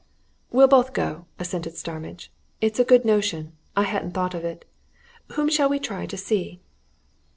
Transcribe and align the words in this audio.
"We'll 0.49 0.67
both 0.67 0.93
go!" 0.93 1.27
assented 1.37 1.75
Starmidge. 1.77 2.31
"It's 2.59 2.79
a 2.79 2.83
good 2.83 3.05
notion 3.05 3.51
I 3.75 3.83
hadn't 3.83 4.13
thought 4.15 4.33
of 4.33 4.43
it. 4.43 4.65
Whom 5.33 5.47
shall 5.47 5.69
we 5.69 5.77
try 5.77 6.07
to 6.07 6.17
see?" 6.17 6.59